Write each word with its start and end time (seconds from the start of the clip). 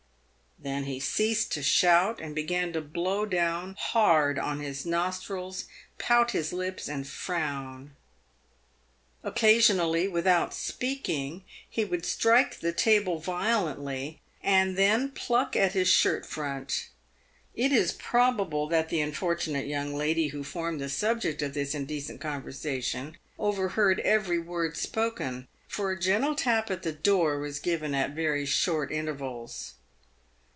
Then 0.63 0.83
he 0.83 0.99
ceased 0.99 1.51
to 1.53 1.63
shout 1.63 2.21
and 2.21 2.35
began 2.35 2.71
to 2.73 2.81
blow 2.81 3.27
hard 3.75 4.35
down 4.35 4.59
his 4.59 4.85
nostrils, 4.85 5.65
pout 5.97 6.31
his 6.33 6.53
lips, 6.53 6.87
and 6.87 7.07
frown. 7.07 7.95
Occasionally, 9.23 10.07
without 10.07 10.53
speaking, 10.53 11.43
he 11.67 11.83
would 11.83 12.05
strike 12.05 12.59
the 12.59 12.73
table 12.73 13.17
violently, 13.17 14.21
and 14.43 14.77
then 14.77 15.09
pluck 15.09 15.55
at 15.55 15.71
his 15.71 15.87
shirt 15.87 16.27
front. 16.27 16.89
It 17.55 17.71
is 17.71 17.93
probable 17.93 18.67
that 18.67 18.89
the 18.89 19.01
unfortunate 19.01 19.65
young 19.65 19.95
lady 19.95 20.27
who 20.27 20.43
formed 20.43 20.79
the 20.79 20.89
subject 20.89 21.41
of 21.41 21.55
this 21.55 21.73
indecent 21.73 22.21
conversation 22.21 23.17
overheard 23.39 23.99
every 24.01 24.37
word 24.37 24.77
spoken, 24.77 25.47
for 25.67 25.89
a 25.89 25.99
gentle 25.99 26.35
tap 26.35 26.69
at 26.69 26.83
the 26.83 26.91
door 26.93 27.39
was 27.39 27.57
given 27.57 27.95
at 27.95 28.11
very 28.11 28.45
short 28.45 28.91
intervals. 28.91 29.73